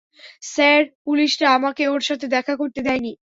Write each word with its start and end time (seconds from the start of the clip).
Sir, 0.45 0.81
পুলিশরা 1.05 1.47
আমাকে 1.53 1.83
ওর 1.87 2.01
সাথে 2.01 2.25
দেখা 2.27 2.53
করতে 2.55 2.79
দেয়নি। 2.81 3.11